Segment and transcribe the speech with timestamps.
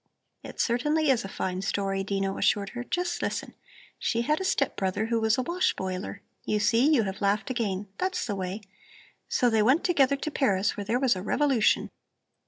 [0.43, 3.53] "It certainly is a fine story," Dino assured her; "just listen:
[3.99, 7.51] She had a step brother who was a wash boiler you see, you have laughed
[7.51, 7.87] again!
[7.99, 8.61] That's the way!
[9.29, 11.91] So they went together to Paris, where there was a revolution."